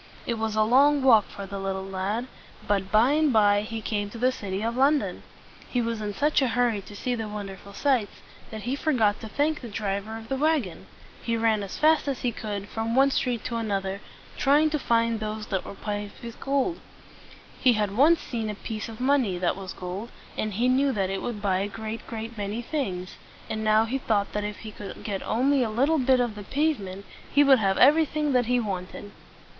[0.25, 2.25] It was a long walk for the little lad;
[2.67, 5.21] but by and by he came to the city of London.
[5.69, 8.15] He was in such a hurry to see the wonderful sights,
[8.49, 10.87] that he forgot to thank the driver of the wagon.
[11.21, 14.01] He ran as fast as he could, from one street to another,
[14.37, 16.79] trying to find those that were paved with gold.
[17.59, 21.11] He had once seen a piece of money that was gold, and he knew that
[21.11, 23.17] it would buy a great, great many things;
[23.51, 26.41] and now he thought that if he could get only a little bit of the
[26.41, 29.11] pave ment, he would have everything that he wanted.